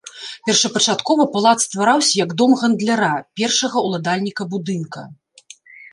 [0.45, 3.13] Першапачаткова палац ствараўся як дом гандляра,
[3.43, 5.05] першага ўладальніка будынка.